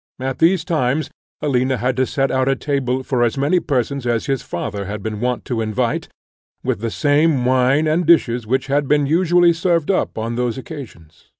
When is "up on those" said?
9.91-10.57